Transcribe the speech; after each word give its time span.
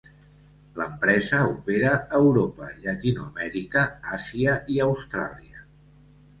L'empresa 0.79 1.41
opera 1.49 1.91
a 1.99 2.23
Europa, 2.23 2.71
Llatinoamèrica, 2.87 3.87
Àsia 4.19 4.59
i 4.79 4.83
Austràlia. 4.91 5.65